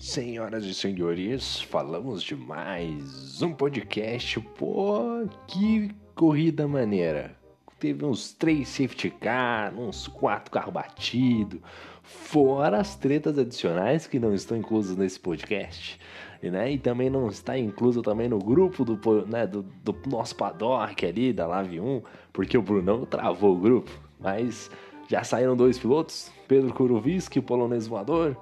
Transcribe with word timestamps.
Senhoras 0.00 0.64
e 0.64 0.72
senhores, 0.72 1.60
falamos 1.60 2.22
de 2.22 2.34
mais 2.34 3.42
um 3.42 3.52
podcast. 3.52 4.40
Pô, 4.40 5.28
que 5.46 5.90
corrida 6.14 6.66
maneira! 6.66 7.36
Teve 7.78 8.06
uns 8.06 8.32
três 8.32 8.66
safety 8.66 9.10
car, 9.10 9.78
uns 9.78 10.08
quatro 10.08 10.50
carros 10.50 10.72
batidos, 10.72 11.60
fora 12.02 12.78
as 12.78 12.96
tretas 12.96 13.38
adicionais 13.38 14.06
que 14.06 14.18
não 14.18 14.32
estão 14.32 14.56
inclusas 14.56 14.96
nesse 14.96 15.20
podcast. 15.20 16.00
Né? 16.42 16.72
E 16.72 16.78
também 16.78 17.10
não 17.10 17.28
está 17.28 17.58
incluso 17.58 18.00
também 18.00 18.26
no 18.26 18.38
grupo 18.38 18.86
do, 18.86 19.26
né, 19.26 19.46
do, 19.46 19.62
do 19.84 19.94
nosso 20.06 20.34
paddock 20.34 21.04
ali, 21.04 21.30
da 21.30 21.46
Live 21.46 21.78
1, 21.78 22.02
porque 22.32 22.56
o 22.56 22.62
Brunão 22.62 23.04
travou 23.04 23.54
o 23.54 23.60
grupo. 23.60 23.90
Mas 24.18 24.70
já 25.10 25.22
saíram 25.24 25.54
dois 25.54 25.78
pilotos, 25.78 26.32
Pedro 26.48 26.72
Kuroviski, 26.72 27.38
o 27.38 27.42
polonês 27.42 27.86
voador, 27.86 28.36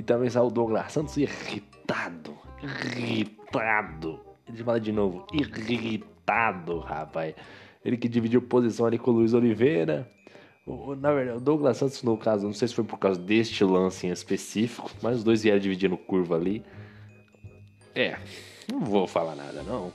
e 0.00 0.02
também 0.02 0.30
saiu 0.30 0.46
o 0.46 0.50
Douglas 0.50 0.92
Santos 0.92 1.14
irritado, 1.18 2.34
irritado. 2.62 4.18
Deixa 4.46 4.62
eu 4.62 4.64
falar 4.64 4.78
de 4.78 4.92
novo, 4.92 5.26
irritado, 5.30 6.78
rapaz. 6.78 7.34
Ele 7.84 7.98
que 7.98 8.08
dividiu 8.08 8.40
posição 8.40 8.86
ali 8.86 8.98
com 8.98 9.10
o 9.10 9.14
Luiz 9.14 9.34
Oliveira. 9.34 10.10
Na 10.98 11.12
verdade, 11.12 11.36
o 11.36 11.40
Douglas 11.40 11.76
Santos, 11.76 12.02
no 12.02 12.16
caso, 12.16 12.46
não 12.46 12.54
sei 12.54 12.68
se 12.68 12.74
foi 12.74 12.84
por 12.84 12.98
causa 12.98 13.20
deste 13.20 13.62
lance 13.62 14.06
em 14.06 14.10
específico, 14.10 14.90
mas 15.02 15.18
os 15.18 15.24
dois 15.24 15.42
vieram 15.42 15.60
dividindo 15.60 15.98
curva 15.98 16.36
ali. 16.36 16.64
É, 17.94 18.16
não 18.72 18.80
vou 18.80 19.06
falar 19.06 19.36
nada 19.36 19.62
não. 19.62 19.92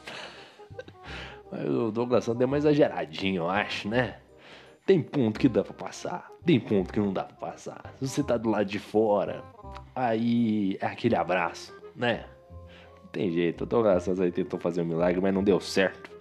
Mas 1.51 1.67
o 1.67 1.91
Douglas 1.91 2.25
Santos 2.25 2.37
deu 2.37 2.47
uma 2.47 2.57
exageradinha, 2.57 3.37
eu 3.37 3.49
acho, 3.49 3.89
né? 3.89 4.19
Tem 4.85 5.01
ponto 5.01 5.39
que 5.39 5.49
dá 5.49 5.63
pra 5.63 5.73
passar, 5.73 6.29
tem 6.45 6.59
ponto 6.59 6.93
que 6.93 6.99
não 6.99 7.11
dá 7.11 7.23
pra 7.23 7.35
passar. 7.51 7.91
Se 7.97 8.07
você 8.07 8.21
tá 8.21 8.37
do 8.37 8.49
lado 8.49 8.67
de 8.67 8.77
fora, 8.77 9.43
aí 9.95 10.77
é 10.79 10.85
aquele 10.85 11.15
abraço, 11.15 11.73
né? 11.95 12.25
Não 13.01 13.09
tem 13.11 13.31
jeito, 13.31 13.63
o 13.63 13.65
Douglas 13.65 14.03
Santos 14.03 14.21
aí 14.21 14.31
tentou 14.31 14.59
fazer 14.59 14.83
um 14.83 14.85
milagre, 14.85 15.19
mas 15.19 15.33
não 15.33 15.43
deu 15.43 15.59
certo. 15.59 16.11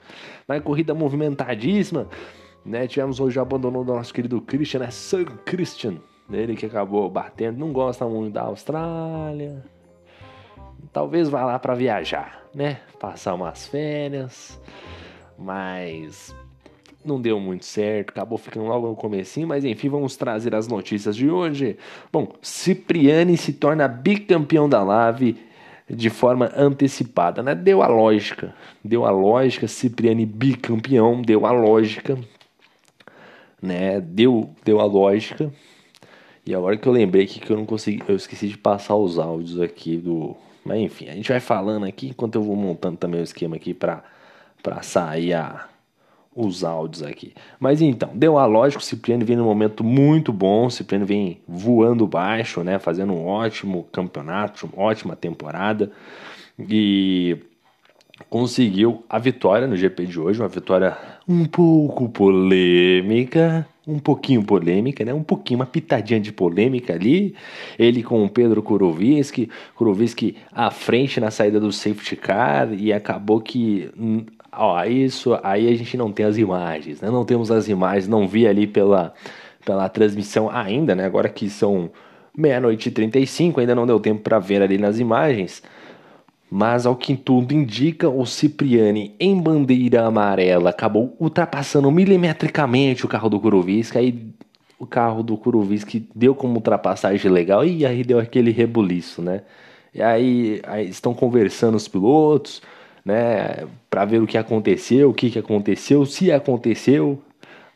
Mas 0.48 0.62
corrida 0.62 0.94
movimentadíssima, 0.94 2.08
né? 2.64 2.86
Tivemos 2.86 3.20
hoje 3.20 3.38
o 3.38 3.42
abandono 3.42 3.84
do 3.84 3.92
nosso 3.92 4.14
querido 4.14 4.40
Christian, 4.40 4.80
né? 4.80 4.90
Sir 4.90 5.26
Christian, 5.44 5.98
ele 6.32 6.56
que 6.56 6.64
acabou 6.64 7.10
batendo, 7.10 7.58
não 7.58 7.70
gosta 7.70 8.06
muito 8.06 8.32
da 8.32 8.44
Austrália. 8.44 9.62
Talvez 10.90 11.28
vá 11.28 11.44
lá 11.44 11.58
para 11.58 11.74
viajar, 11.74 12.46
né? 12.54 12.80
Passar 12.98 13.34
umas 13.34 13.66
férias, 13.66 14.58
mas 15.36 16.34
não 17.04 17.20
deu 17.20 17.38
muito 17.38 17.64
certo, 17.64 18.10
acabou 18.10 18.38
ficando 18.38 18.66
logo 18.66 18.88
no 18.88 18.96
comecinho, 18.96 19.46
mas 19.46 19.64
enfim, 19.64 19.88
vamos 19.88 20.16
trazer 20.16 20.54
as 20.54 20.68
notícias 20.68 21.16
de 21.16 21.30
hoje. 21.30 21.76
Bom, 22.12 22.32
Cipriani 22.42 23.36
se 23.36 23.52
torna 23.52 23.86
bicampeão 23.88 24.68
da 24.68 24.82
Lave 24.82 25.36
de 25.88 26.08
forma 26.10 26.50
antecipada, 26.56 27.42
né? 27.42 27.54
Deu 27.54 27.82
a 27.82 27.86
lógica, 27.86 28.54
deu 28.82 29.04
a 29.04 29.10
lógica, 29.10 29.68
Cipriani 29.68 30.24
bicampeão, 30.24 31.20
deu 31.20 31.46
a 31.46 31.52
lógica, 31.52 32.18
né? 33.60 34.00
Deu, 34.00 34.50
deu 34.64 34.80
a 34.80 34.84
lógica. 34.84 35.52
E 36.46 36.54
agora 36.54 36.76
que 36.76 36.86
eu 36.86 36.92
lembrei 36.92 37.26
que 37.26 37.50
eu 37.50 37.56
não 37.56 37.66
consegui, 37.66 38.02
eu 38.06 38.16
esqueci 38.16 38.48
de 38.48 38.58
passar 38.58 38.96
os 38.96 39.18
áudios 39.18 39.60
aqui 39.60 39.96
do, 39.96 40.36
mas 40.64 40.78
enfim, 40.78 41.08
a 41.08 41.14
gente 41.14 41.28
vai 41.28 41.40
falando 41.40 41.84
aqui 41.84 42.08
enquanto 42.08 42.36
eu 42.36 42.42
vou 42.42 42.56
montando 42.56 42.96
também 42.96 43.20
o 43.20 43.24
esquema 43.24 43.56
aqui 43.56 43.74
para 43.74 44.02
para 44.62 44.80
sair 44.80 45.34
a 45.34 45.68
os 46.34 46.64
áudios 46.64 47.02
aqui. 47.02 47.32
Mas 47.60 47.80
então, 47.80 48.10
deu 48.14 48.38
a 48.38 48.46
lógica, 48.46 48.80
o 48.80 48.84
Cipriano 48.84 49.24
vem 49.24 49.36
num 49.36 49.44
momento 49.44 49.84
muito 49.84 50.32
bom, 50.32 50.66
o 50.66 50.70
Cipriano 50.70 51.06
vem 51.06 51.40
voando 51.46 52.06
baixo, 52.06 52.62
né, 52.62 52.78
fazendo 52.78 53.12
um 53.12 53.26
ótimo 53.26 53.86
campeonato, 53.92 54.66
uma 54.66 54.84
ótima 54.84 55.14
temporada 55.14 55.90
e 56.58 57.36
conseguiu 58.28 59.04
a 59.08 59.18
vitória 59.18 59.66
no 59.66 59.76
GP 59.76 60.06
de 60.06 60.20
hoje, 60.20 60.40
uma 60.40 60.48
vitória 60.48 60.96
um 61.26 61.44
pouco 61.44 62.08
polêmica, 62.08 63.66
um 63.86 63.98
pouquinho 63.98 64.42
polêmica, 64.42 65.04
né? 65.04 65.12
Um 65.12 65.22
pouquinho, 65.22 65.60
uma 65.60 65.66
pitadinha 65.66 66.20
de 66.20 66.32
polêmica 66.32 66.94
ali. 66.94 67.34
Ele 67.78 68.02
com 68.02 68.24
o 68.24 68.28
Pedro 68.28 68.62
Kuroviski, 68.62 69.50
Kuroviski 69.74 70.36
à 70.52 70.70
frente 70.70 71.20
na 71.20 71.30
saída 71.30 71.60
do 71.60 71.70
safety 71.72 72.16
car 72.16 72.72
e 72.72 72.92
acabou 72.92 73.40
que 73.40 73.90
Ó, 74.58 74.82
isso 74.84 75.38
aí 75.42 75.68
a 75.68 75.76
gente 75.76 75.96
não 75.96 76.12
tem 76.12 76.26
as 76.26 76.36
imagens, 76.36 77.00
né? 77.00 77.10
Não 77.10 77.24
temos 77.24 77.50
as 77.50 77.68
imagens, 77.68 78.08
não 78.08 78.26
vi 78.26 78.46
ali 78.46 78.66
pela, 78.66 79.12
pela 79.64 79.88
transmissão 79.88 80.50
ainda, 80.50 80.94
né? 80.94 81.04
Agora 81.04 81.28
que 81.28 81.48
são 81.48 81.90
meia-noite 82.36 82.88
e 82.88 82.92
35, 82.92 83.60
ainda 83.60 83.74
não 83.74 83.86
deu 83.86 84.00
tempo 84.00 84.22
para 84.22 84.38
ver 84.38 84.62
ali 84.62 84.78
nas 84.78 84.98
imagens. 84.98 85.62
Mas 86.50 86.86
ao 86.86 86.94
que 86.94 87.16
tudo 87.16 87.52
indica, 87.52 88.08
o 88.08 88.24
Cipriani 88.24 89.14
em 89.18 89.40
bandeira 89.40 90.06
amarela 90.06 90.70
acabou 90.70 91.16
ultrapassando 91.18 91.90
milimetricamente 91.90 93.04
o 93.04 93.08
carro 93.08 93.28
do 93.28 93.40
Kuroviski. 93.40 93.98
Aí 93.98 94.34
o 94.78 94.86
carro 94.86 95.22
do 95.22 95.36
Kuroviski 95.36 96.08
deu 96.14 96.34
como 96.34 96.56
ultrapassagem 96.56 97.30
legal 97.30 97.64
e 97.64 97.84
aí 97.84 98.04
deu 98.04 98.18
aquele 98.18 98.50
rebuliço, 98.50 99.22
né? 99.22 99.42
E 99.92 100.02
aí, 100.02 100.60
aí 100.64 100.88
estão 100.88 101.14
conversando 101.14 101.76
os 101.76 101.88
pilotos 101.88 102.60
né, 103.04 103.66
para 103.90 104.04
ver 104.04 104.22
o 104.22 104.26
que 104.26 104.38
aconteceu, 104.38 105.10
o 105.10 105.14
que, 105.14 105.30
que 105.30 105.38
aconteceu, 105.38 106.06
se 106.06 106.32
aconteceu, 106.32 107.20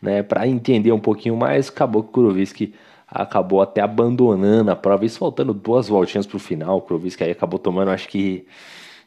né, 0.01 0.23
para 0.23 0.49
entender 0.49 0.93
um 0.93 1.01
pouquinho 1.01 1.37
mais, 1.37 1.69
acabou 1.69 2.03
que 2.03 2.09
o 2.09 2.13
Kuroviski 2.13 2.75
acabou 3.07 3.61
até 3.61 3.81
abandonando 3.81 4.71
a 4.71 4.77
prova, 4.77 5.05
isso 5.05 5.19
faltando 5.19 5.53
duas 5.53 5.89
voltinhas 5.89 6.27
para 6.27 6.37
o 6.37 6.41
final, 6.41 6.79
o 6.79 6.81
Kuroviski 6.81 7.25
aí 7.25 7.31
acabou 7.31 7.59
tomando, 7.59 7.91
acho 7.91 8.09
que 8.09 8.47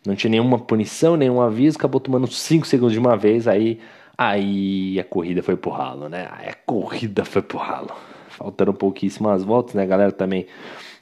não 0.05 0.15
tinha 0.15 0.29
nenhuma 0.31 0.59
punição, 0.59 1.15
nenhum 1.15 1.41
aviso, 1.41 1.77
acabou 1.77 1.99
tomando 1.99 2.27
5 2.27 2.65
segundos 2.67 2.93
de 2.93 2.99
uma 2.99 3.15
vez, 3.15 3.47
aí, 3.47 3.79
aí 4.17 4.99
a 4.99 5.03
corrida 5.03 5.41
foi 5.41 5.55
pro 5.55 5.71
ralo, 5.71 6.07
né, 6.07 6.27
aí 6.31 6.49
a 6.49 6.55
corrida 6.65 7.25
foi 7.25 7.41
pro 7.41 7.57
ralo, 7.57 7.91
faltando 8.29 8.73
pouquíssimas 8.73 9.43
voltas, 9.43 9.73
né, 9.73 9.85
galera 9.85 10.11
também, 10.11 10.45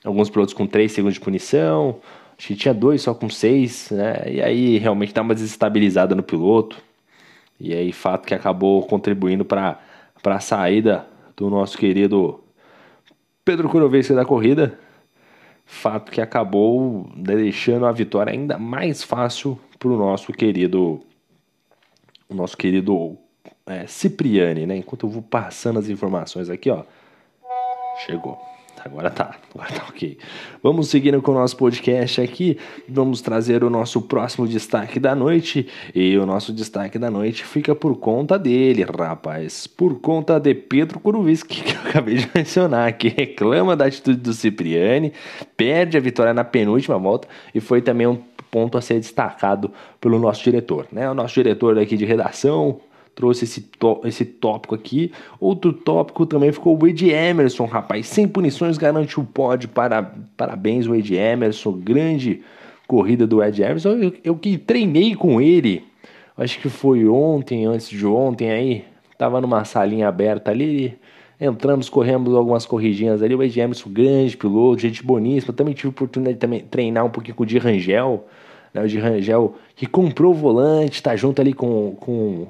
alguns 0.03 0.29
pilotos 0.29 0.53
com 0.53 0.65
3 0.65 0.89
segundos 0.91 1.15
de 1.15 1.21
punição, 1.21 1.97
Acho 2.39 2.47
que 2.47 2.55
tinha 2.55 2.73
dois 2.73 3.01
só 3.01 3.13
com 3.13 3.29
seis, 3.29 3.91
né? 3.91 4.23
E 4.31 4.41
aí 4.41 4.77
realmente 4.77 5.13
dá 5.13 5.21
uma 5.21 5.35
desestabilizada 5.35 6.15
no 6.15 6.23
piloto. 6.23 6.81
E 7.59 7.73
aí, 7.73 7.91
fato 7.91 8.25
que 8.25 8.33
acabou 8.33 8.81
contribuindo 8.87 9.43
para 9.43 9.77
a 10.23 10.39
saída 10.39 11.05
do 11.35 11.49
nosso 11.49 11.77
querido 11.77 12.41
Pedro 13.43 13.67
Kurovski 13.67 14.13
da 14.13 14.23
corrida. 14.23 14.79
Fato 15.65 16.13
que 16.13 16.21
acabou 16.21 17.11
deixando 17.13 17.85
a 17.85 17.91
vitória 17.91 18.31
ainda 18.31 18.57
mais 18.57 19.03
fácil 19.03 19.59
para 19.77 19.89
o 19.89 19.97
nosso 19.97 20.31
querido, 20.31 21.01
o 22.29 22.33
nosso 22.33 22.55
querido 22.55 23.17
é, 23.65 23.85
Cipriani, 23.85 24.65
né? 24.65 24.77
Enquanto 24.77 25.05
eu 25.05 25.09
vou 25.09 25.21
passando 25.21 25.77
as 25.77 25.89
informações 25.89 26.49
aqui, 26.49 26.69
ó, 26.69 26.83
chegou. 28.05 28.39
Agora 28.83 29.09
tá, 29.09 29.35
agora 29.53 29.71
tá 29.71 29.85
ok. 29.89 30.17
Vamos 30.63 30.89
seguindo 30.89 31.21
com 31.21 31.31
o 31.31 31.35
nosso 31.35 31.57
podcast 31.57 32.21
aqui. 32.21 32.57
Vamos 32.87 33.21
trazer 33.21 33.63
o 33.63 33.69
nosso 33.69 34.01
próximo 34.01 34.47
destaque 34.47 34.99
da 34.99 35.15
noite. 35.15 35.67
E 35.93 36.17
o 36.17 36.25
nosso 36.25 36.53
destaque 36.53 36.97
da 36.97 37.11
noite 37.11 37.43
fica 37.43 37.75
por 37.75 37.97
conta 37.97 38.37
dele, 38.39 38.83
rapaz. 38.83 39.67
Por 39.67 39.99
conta 39.99 40.39
de 40.39 40.53
Pedro 40.53 40.99
Kuroviski, 40.99 41.61
que 41.63 41.75
eu 41.75 41.81
acabei 41.81 42.15
de 42.15 42.29
mencionar, 42.33 42.91
que 42.93 43.09
reclama 43.09 43.75
da 43.75 43.85
atitude 43.85 44.19
do 44.19 44.33
Cipriani, 44.33 45.13
perde 45.57 45.97
a 45.97 45.99
vitória 45.99 46.33
na 46.33 46.43
penúltima 46.43 46.97
volta 46.97 47.27
e 47.53 47.59
foi 47.59 47.81
também 47.81 48.07
um 48.07 48.21
ponto 48.49 48.77
a 48.77 48.81
ser 48.81 48.95
destacado 48.95 49.71
pelo 50.01 50.19
nosso 50.19 50.43
diretor, 50.43 50.87
né? 50.91 51.09
O 51.09 51.13
nosso 51.13 51.35
diretor 51.35 51.77
aqui 51.77 51.95
de 51.95 52.05
redação, 52.05 52.79
trouxe 53.15 53.45
esse, 53.45 53.69
esse 54.05 54.25
tópico 54.25 54.75
aqui. 54.75 55.11
Outro 55.39 55.73
tópico 55.73 56.25
também 56.25 56.51
ficou 56.51 56.75
o 56.75 56.79
Wade 56.79 57.09
Emerson, 57.09 57.65
rapaz. 57.65 58.07
Sem 58.07 58.27
punições 58.27 58.77
garante 58.77 59.19
o 59.19 59.23
pódio. 59.23 59.69
Para, 59.69 60.13
parabéns, 60.37 60.85
Wade 60.85 61.15
Emerson. 61.15 61.73
Grande 61.73 62.41
corrida 62.89 63.27
do 63.27 63.43
Ed 63.43 63.61
Emerson. 63.61 63.89
Eu, 63.89 64.13
eu 64.23 64.35
que 64.35 64.57
treinei 64.57 65.13
com 65.13 65.39
ele, 65.39 65.83
acho 66.35 66.59
que 66.59 66.69
foi 66.69 67.07
ontem, 67.07 67.65
antes 67.65 67.87
de 67.87 68.03
ontem 68.03 68.49
aí. 68.49 68.83
Tava 69.15 69.39
numa 69.39 69.63
salinha 69.63 70.07
aberta 70.07 70.49
ali. 70.49 70.97
Entramos, 71.39 71.87
corremos 71.87 72.33
algumas 72.33 72.65
corridinhas 72.65 73.21
ali. 73.21 73.35
O 73.35 73.43
Ed 73.43 73.59
Emerson, 73.59 73.91
grande 73.91 74.35
piloto, 74.35 74.81
gente 74.81 75.03
boníssima. 75.03 75.53
Também 75.53 75.75
tive 75.75 75.89
oportunidade 75.89 76.35
de 76.35 76.39
também 76.39 76.61
treinar 76.61 77.05
um 77.05 77.11
pouquinho 77.11 77.35
com 77.35 77.43
o 77.43 77.45
Di 77.45 77.59
Rangel. 77.59 78.25
Né, 78.73 78.81
o 78.81 78.87
Di 78.87 78.97
Rangel 78.97 79.55
que 79.75 79.85
comprou 79.85 80.31
o 80.31 80.35
volante, 80.35 81.03
tá 81.03 81.15
junto 81.15 81.39
ali 81.41 81.53
com, 81.53 81.95
com 81.99 82.47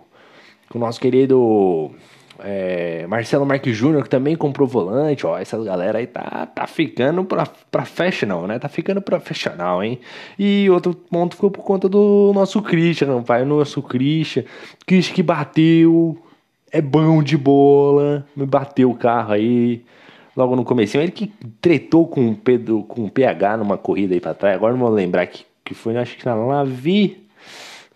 com 0.69 0.77
o 0.77 0.81
nosso 0.81 0.99
querido 0.99 1.91
é, 2.43 3.05
Marcelo 3.07 3.45
Marques 3.45 3.75
Júnior, 3.75 4.03
que 4.03 4.09
também 4.09 4.35
comprou 4.35 4.67
volante. 4.67 5.25
Ó, 5.25 5.37
essa 5.37 5.61
galera 5.63 5.99
aí 5.99 6.07
tá, 6.07 6.45
tá 6.47 6.67
ficando 6.67 7.23
pra, 7.23 7.45
professional, 7.69 8.47
né? 8.47 8.59
Tá 8.59 8.69
ficando 8.69 9.01
profissional, 9.01 9.83
hein? 9.83 9.99
E 10.37 10.69
outro 10.69 10.93
ponto 10.93 11.35
foi 11.35 11.49
por 11.49 11.63
conta 11.63 11.89
do 11.89 12.31
nosso 12.33 12.61
Christian, 12.61 13.21
pai. 13.23 13.43
Nosso 13.43 13.81
Christian. 13.81 14.43
Christian 14.85 15.15
que 15.15 15.23
bateu, 15.23 16.17
é 16.71 16.81
bom 16.81 17.21
de 17.21 17.37
bola, 17.37 18.25
me 18.35 18.45
bateu 18.45 18.89
o 18.89 18.95
carro 18.95 19.33
aí. 19.33 19.83
logo 20.35 20.55
no 20.55 20.63
começo. 20.63 20.97
Ele 20.97 21.11
que 21.11 21.27
tretou 21.61 22.07
com 22.07 22.29
o 22.29 22.35
Pedro, 22.35 22.83
com 22.83 23.05
o 23.05 23.11
PH 23.11 23.57
numa 23.57 23.77
corrida 23.77 24.13
aí 24.13 24.21
pra 24.21 24.33
trás. 24.33 24.55
Agora 24.55 24.73
não 24.73 24.79
vou 24.79 24.89
lembrar 24.89 25.27
que, 25.27 25.45
que 25.65 25.73
foi, 25.73 25.97
acho 25.97 26.17
que 26.17 26.25
na 26.25 26.35
Lavi. 26.35 27.18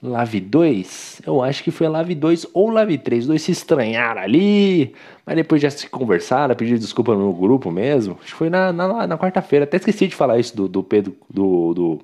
Lave 0.04 0.42
2, 0.42 1.22
eu 1.26 1.42
acho 1.42 1.64
que 1.64 1.72
foi 1.72 1.88
Lave 1.88 2.14
2 2.14 2.48
ou 2.54 2.70
Lave 2.70 2.98
3. 2.98 3.22
Os 3.22 3.28
dois 3.28 3.42
se 3.42 3.54
estranharam 3.54 4.22
ali, 4.22 4.94
mas 5.26 5.38
depois 5.38 5.62
já 5.62 5.70
se 5.70 5.90
conversaram, 5.90 6.54
pediram 6.56 6.78
desculpa 6.78 7.16
no 7.16 7.32
grupo 7.32 7.72
mesmo. 7.72 8.18
Acho 8.22 8.34
que 8.34 8.38
foi 8.38 8.50
na, 8.50 8.74
na, 8.74 9.08
na 9.08 9.18
quarta-feira. 9.18 9.64
Até 9.64 9.78
esqueci 9.78 10.08
de 10.08 10.16
falar 10.16 10.38
isso 10.40 10.58
do, 10.58 10.68
do 10.68 10.84
Pedro, 10.84 11.16
do, 11.30 11.74
do, 11.74 12.02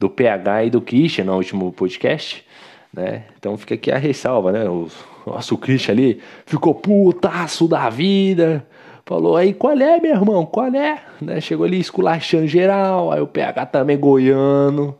do 0.00 0.08
PH 0.08 0.64
e 0.64 0.70
do 0.70 0.80
Christian 0.80 1.24
no 1.26 1.36
último 1.36 1.70
podcast, 1.70 2.42
né? 2.90 3.24
Então 3.38 3.58
fica 3.58 3.74
aqui 3.74 3.92
a 3.92 3.98
ressalva, 3.98 4.50
né? 4.50 4.66
O 4.66 4.88
nosso 5.26 5.58
Christian 5.58 5.92
ali 5.92 6.22
ficou 6.46 6.74
putaço 6.74 7.68
da 7.68 7.90
vida. 7.90 8.66
Falou 9.04 9.36
aí, 9.36 9.52
qual 9.52 9.78
é, 9.78 10.00
meu 10.00 10.14
irmão? 10.14 10.46
Qual 10.46 10.74
é? 10.74 10.98
Né? 11.20 11.42
Chegou 11.42 11.66
ali 11.66 11.78
esculachando 11.78 12.46
geral. 12.46 13.12
Aí 13.12 13.20
o 13.20 13.26
PH 13.26 13.66
também 13.66 13.98
goiano 13.98 14.96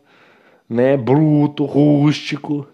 né? 0.68 0.96
Bruto, 0.96 1.64
rústico. 1.64 2.66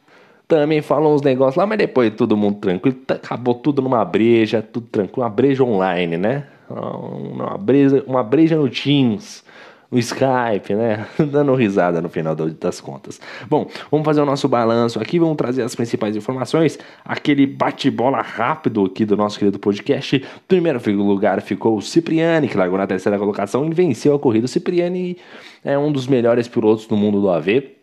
Também 0.46 0.82
falou 0.82 1.14
uns 1.14 1.22
negócios 1.22 1.56
lá, 1.56 1.66
mas 1.66 1.78
depois 1.78 2.12
todo 2.14 2.37
mundo 2.37 2.58
tranquilo. 2.58 2.96
Tá, 3.06 3.14
acabou 3.14 3.54
tudo 3.54 3.81
numa 3.81 4.04
breja, 4.04 4.60
tudo 4.60 4.87
tranquilo. 4.88 5.22
Uma 5.22 5.31
breja 5.31 5.62
online, 5.62 6.16
né? 6.16 6.46
Uma 6.69 7.56
breja, 7.56 8.04
uma 8.06 8.22
breja 8.22 8.56
no 8.56 8.69
Teams 8.69 9.44
no 9.90 9.98
Skype, 9.98 10.75
né? 10.75 11.06
Dando 11.19 11.54
risada 11.54 12.00
no 12.00 12.08
final 12.08 12.34
das 12.34 12.81
contas. 12.81 13.20
Bom, 13.48 13.69
vamos 13.90 14.04
fazer 14.04 14.20
o 14.20 14.26
nosso 14.26 14.48
balanço 14.48 15.00
aqui, 15.00 15.19
vamos 15.19 15.37
trazer 15.37 15.62
as 15.62 15.75
principais 15.75 16.14
informações. 16.14 16.78
Aquele 17.04 17.46
bate-bola 17.46 18.20
rápido 18.20 18.84
aqui 18.84 19.04
do 19.04 19.16
nosso 19.16 19.38
querido 19.38 19.58
podcast. 19.58 20.25
Primeiro 20.46 20.81
lugar 21.02 21.40
ficou 21.42 21.76
o 21.76 21.82
Cipriani, 21.82 22.48
que 22.48 22.56
largou 22.56 22.78
na 22.78 22.87
terceira 22.87 23.19
colocação 23.19 23.66
e 23.66 23.75
venceu 23.75 24.14
a 24.14 24.19
corrida. 24.19 24.44
O 24.44 24.48
Cipriani 24.48 25.16
é 25.64 25.76
um 25.76 25.90
dos 25.90 26.06
melhores 26.06 26.46
pilotos 26.46 26.87
do 26.87 26.96
mundo 26.96 27.20
do 27.20 27.28
AV 27.28 27.79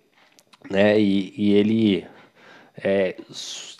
né? 0.69 0.99
E, 0.99 1.33
e 1.37 1.53
ele 1.53 2.05
é, 2.83 3.15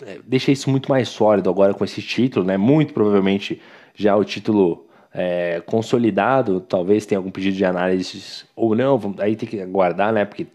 é, 0.06 0.20
deixa 0.26 0.52
isso 0.52 0.70
muito 0.70 0.90
mais 0.90 1.10
sólido 1.10 1.50
agora 1.50 1.74
com 1.74 1.84
esse 1.84 2.02
título, 2.02 2.46
né? 2.46 2.58
Muito 2.58 2.94
provavelmente 2.94 3.62
já 3.94 4.16
o 4.16 4.24
título 4.24 4.88
é, 5.14 5.62
consolidado, 5.66 6.60
talvez 6.60 7.06
tenha 7.06 7.20
algum 7.20 7.32
pedido 7.32 7.56
de 7.56 7.66
análise 7.66 8.46
ou 8.56 8.76
não, 8.76 9.16
aí 9.20 9.36
tem 9.36 9.48
que 9.48 9.62
aguardar, 9.62 10.12
né? 10.14 10.26
Porque 10.26 10.46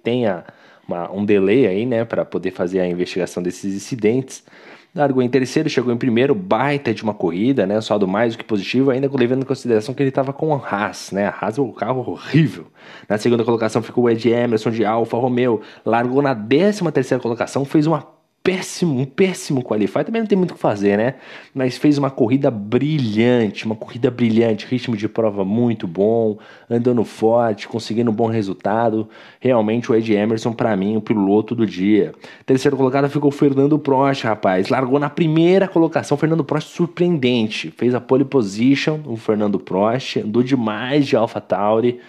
uma, 0.87 1.11
um 1.13 1.25
delay 1.25 1.67
aí, 1.67 1.87
né? 1.87 2.05
Para 2.05 2.25
poder 2.25 2.51
fazer 2.51 2.81
a 2.81 2.87
investigação 2.87 3.43
desses 3.43 3.75
incidentes. 3.75 4.45
Largou 4.95 5.23
em 5.23 5.29
terceiro, 5.29 5.71
chegou 5.71 5.91
em 5.91 5.97
primeiro, 5.97 6.35
baita 6.35 6.93
de 6.93 7.03
uma 7.03 7.15
corrida, 7.15 7.67
né? 7.67 7.81
Só 7.81 7.97
do 7.97 8.07
mais 8.07 8.35
do 8.35 8.39
que 8.39 8.45
positivo, 8.45 8.91
ainda 8.91 9.11
levando 9.11 9.43
em 9.43 9.47
consideração 9.47 9.95
que 9.95 10.03
ele 10.03 10.11
estava 10.11 10.35
com 10.35 10.55
a 10.55 10.59
Haas, 10.59 11.11
né? 11.13 11.29
A 11.29 11.31
Haas 11.31 11.57
é 11.57 11.63
um 11.63 11.73
carro 11.73 12.01
horrível. 12.11 12.67
Na 13.09 13.17
segunda 13.17 13.43
colocação 13.43 13.81
ficou 13.83 14.05
o 14.05 14.11
Ed 14.11 14.29
Emerson 14.29 14.71
de 14.71 14.85
Alfa 14.85 15.17
Romeo. 15.17 15.63
Largou 15.85 16.21
na 16.21 16.35
décima 16.35 16.93
terceira 16.93 17.23
colocação, 17.23 17.65
fez 17.65 17.87
uma 17.87 18.07
péssimo, 18.43 18.99
um 18.99 19.05
péssimo 19.05 19.63
qualify, 19.63 20.05
também 20.05 20.21
não 20.21 20.27
tem 20.27 20.37
muito 20.37 20.51
o 20.51 20.55
que 20.55 20.61
fazer, 20.61 20.97
né? 20.99 21.15
Mas 21.55 21.79
fez 21.79 21.97
uma 21.97 22.11
corrida 22.11 22.51
brilhante, 22.51 23.65
uma 23.65 23.77
corrida 23.77 24.11
brilhante, 24.11 24.67
ritmo 24.67 24.97
de 24.97 25.09
prova 25.09 25.45
muito 25.45 25.87
bom, 25.87 26.39
andando 26.69 27.05
forte, 27.05 27.69
conseguindo 27.69 28.11
um 28.11 28.15
bom 28.15 28.27
resultado. 28.27 29.09
Realmente 29.39 29.91
o 29.91 29.95
Ed 29.95 30.13
Emerson, 30.13 30.53
para 30.53 30.77
mim, 30.77 30.97
o 30.97 31.01
piloto 31.01 31.55
do 31.55 31.67
dia. 31.67 32.13
Terceiro 32.45 32.77
colocado 32.77 33.09
ficou 33.09 33.29
o 33.29 33.33
Fernando 33.33 33.79
Prost, 33.79 34.25
rapaz. 34.25 34.69
Largou 34.69 34.99
na 34.99 35.09
primeira 35.09 35.69
colocação, 35.69 36.17
Fernando 36.17 36.45
Prost 36.45 36.69
surpreendente. 36.71 37.71
Fez 37.71 37.95
a 37.95 38.01
pole 38.01 38.25
position, 38.25 39.01
o 39.07 39.17
Fernando 39.17 39.59
Prost, 39.61 40.17
andou 40.17 40.43
demais 40.43 41.07
de 41.07 41.15
Alpha 41.15 41.41
Tauri 41.41 42.01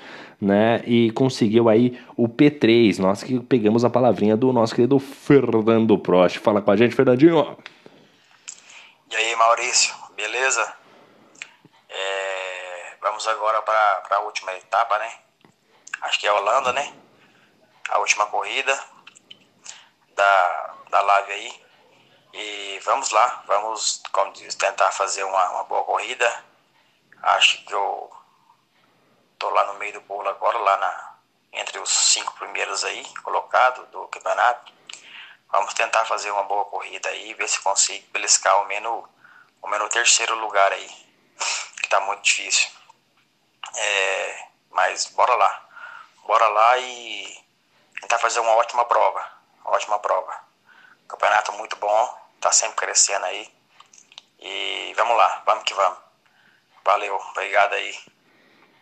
né? 0.43 0.81
E 0.85 1.11
conseguiu 1.11 1.69
aí 1.69 1.99
o 2.17 2.27
P3. 2.27 2.99
Nós 2.99 3.23
que 3.23 3.39
pegamos 3.39 3.85
a 3.85 3.89
palavrinha 3.89 4.35
do 4.35 4.51
nosso 4.51 4.75
querido 4.75 4.99
Fernando 4.99 5.97
Prost. 5.97 6.39
Fala 6.39 6.61
com 6.61 6.71
a 6.71 6.75
gente, 6.75 6.95
Fernandinho. 6.95 7.57
E 9.09 9.15
aí, 9.15 9.35
Maurício, 9.35 9.93
beleza? 10.15 10.73
É, 11.89 12.95
vamos 13.01 13.27
agora 13.27 13.61
para 13.61 14.17
a 14.17 14.19
última 14.21 14.53
etapa, 14.53 14.97
né? 14.99 15.11
Acho 16.01 16.19
que 16.19 16.27
é 16.27 16.29
a 16.29 16.35
Holanda, 16.35 16.73
né? 16.73 16.93
A 17.89 17.99
última 17.99 18.25
corrida 18.25 18.77
da, 20.15 20.73
da 20.89 21.01
live 21.01 21.31
aí. 21.31 21.63
E 22.33 22.79
vamos 22.83 23.11
lá, 23.11 23.43
vamos, 23.45 24.01
como 24.11 24.33
diz, 24.33 24.55
tentar 24.55 24.91
fazer 24.91 25.23
uma, 25.23 25.49
uma 25.51 25.63
boa 25.65 25.83
corrida. 25.83 26.43
Acho 27.21 27.63
que 27.63 27.73
eu 27.73 28.11
Tô 29.43 29.49
lá 29.49 29.65
no 29.65 29.73
meio 29.73 29.91
do 29.91 29.99
bolo 29.99 30.29
agora, 30.29 30.57
lá 30.57 30.77
na, 30.77 31.15
entre 31.51 31.77
os 31.77 31.89
cinco 31.89 32.33
primeiros 32.35 32.85
aí, 32.85 33.03
colocado 33.23 33.85
do 33.87 34.07
campeonato. 34.07 34.71
Vamos 35.49 35.73
tentar 35.73 36.05
fazer 36.05 36.31
uma 36.31 36.43
boa 36.43 36.63
corrida 36.63 37.09
aí, 37.09 37.33
ver 37.33 37.49
se 37.49 37.59
consigo 37.59 38.07
beliscar 38.13 38.53
ao 38.53 38.65
menos, 38.67 39.03
ao 39.61 39.69
menos 39.69 39.87
o 39.87 39.89
terceiro 39.89 40.33
lugar 40.35 40.71
aí, 40.71 40.87
que 41.83 41.89
tá 41.89 41.99
muito 41.99 42.21
difícil. 42.21 42.69
É, 43.75 44.47
mas 44.69 45.07
bora 45.07 45.35
lá. 45.35 45.69
Bora 46.25 46.47
lá 46.47 46.77
e 46.77 47.45
tentar 47.99 48.19
fazer 48.19 48.39
uma 48.39 48.55
ótima 48.55 48.85
prova. 48.85 49.29
Ótima 49.65 49.99
prova. 49.99 50.39
Campeonato 51.05 51.51
muito 51.51 51.75
bom, 51.75 52.17
tá 52.39 52.49
sempre 52.53 52.77
crescendo 52.77 53.25
aí. 53.25 53.53
E 54.39 54.93
vamos 54.95 55.17
lá, 55.17 55.43
vamos 55.45 55.65
que 55.65 55.73
vamos. 55.73 55.99
Valeu, 56.85 57.17
obrigado 57.31 57.73
aí. 57.73 57.93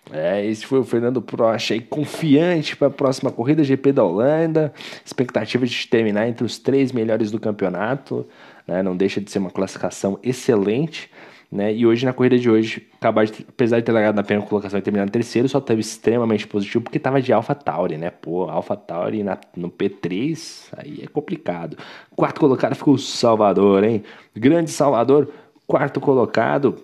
É, 0.10 0.44
esse 0.46 0.66
foi 0.66 0.80
o 0.80 0.84
Fernando 0.84 1.22
Prost 1.22 1.72
aí, 1.72 1.80
confiante 1.80 2.76
para 2.76 2.88
a 2.88 2.92
próxima 2.92 3.32
corrida 3.32 3.64
GP 3.64 3.92
da 3.92 4.04
Holanda. 4.04 4.74
Expectativa 5.06 5.66
de 5.66 5.88
terminar 5.88 6.28
entre 6.28 6.44
os 6.44 6.58
três 6.58 6.92
melhores 6.92 7.30
do 7.30 7.40
campeonato. 7.40 8.26
Né? 8.68 8.82
Não 8.82 8.96
deixa 8.96 9.22
de 9.22 9.30
ser 9.30 9.40
uma 9.40 9.52
classificação 9.52 10.18
excelente. 10.24 11.10
Né? 11.52 11.74
E 11.74 11.86
hoje, 11.86 12.06
na 12.06 12.14
corrida 12.14 12.38
de 12.38 12.50
hoje, 12.50 12.88
acabar 12.98 13.26
de, 13.26 13.46
apesar 13.48 13.80
de 13.80 13.86
ter 13.86 13.92
largado 13.92 14.16
na 14.16 14.24
primeira 14.24 14.48
colocação 14.48 14.80
e 14.80 14.82
terminado 14.82 15.10
em 15.10 15.12
terceiro, 15.12 15.50
só 15.50 15.60
teve 15.60 15.82
extremamente 15.82 16.48
positivo 16.48 16.84
porque 16.84 16.98
estava 16.98 17.22
de 17.22 17.32
Alpha 17.32 17.54
Tauri, 17.54 17.98
né? 17.98 18.10
Pô, 18.10 18.50
Alpha 18.50 18.76
Tauri 18.78 19.22
na, 19.22 19.38
no 19.56 19.70
P3, 19.70 20.70
aí 20.78 21.02
é 21.04 21.08
complicado. 21.08 21.78
Quarto 22.16 22.40
colocado 22.40 22.74
ficou 22.76 22.94
o 22.94 22.98
Salvador, 22.98 23.84
hein? 23.84 24.02
Grande 24.34 24.72
Salvador, 24.72 25.30
quarto 25.68 26.00
colocado 26.00 26.82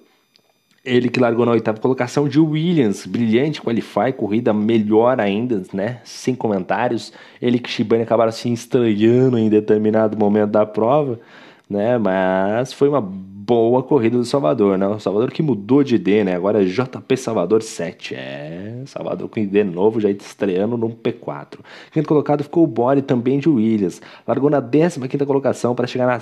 ele 0.87 1.09
que 1.09 1.19
largou 1.19 1.45
na 1.45 1.51
oitava 1.51 1.79
colocação 1.79 2.29
de 2.29 2.39
Williams, 2.39 3.05
brilhante 3.05 3.61
qualify, 3.61 4.13
corrida 4.15 4.53
melhor 4.53 5.19
ainda, 5.19 5.61
né? 5.73 5.99
Sem 6.05 6.33
comentários. 6.33 7.11
Ele 7.41 7.59
que 7.59 7.69
Shibane 7.69 8.03
acabaram 8.03 8.31
se 8.31 8.51
estranhando 8.51 9.37
em 9.37 9.49
determinado 9.49 10.17
momento 10.17 10.51
da 10.51 10.65
prova, 10.65 11.19
né? 11.69 11.97
Mas 11.97 12.71
foi 12.71 12.87
uma 12.87 13.01
boa 13.01 13.83
corrida 13.83 14.17
do 14.17 14.23
Salvador, 14.23 14.77
né? 14.77 14.87
O 14.87 14.99
Salvador 14.99 15.29
que 15.29 15.43
mudou 15.43 15.83
de 15.83 15.95
ID, 15.95 16.23
né? 16.23 16.35
Agora 16.35 16.63
é 16.63 16.65
JP 16.65 17.17
Salvador 17.17 17.61
7. 17.61 18.15
É, 18.15 18.83
Salvador 18.85 19.27
com 19.27 19.41
ID 19.41 19.65
novo, 19.65 19.99
já 19.99 20.09
estreando 20.09 20.77
no 20.77 20.89
P4. 20.89 21.59
Quinto 21.91 22.07
colocado 22.07 22.43
ficou 22.43 22.63
o 22.63 22.67
Bore 22.67 23.01
também 23.01 23.39
de 23.39 23.49
Williams. 23.49 24.01
Largou 24.25 24.49
na 24.49 24.61
15 24.61 25.01
quinta 25.09 25.25
colocação 25.25 25.75
para 25.75 25.85
chegar 25.85 26.07
na 26.07 26.19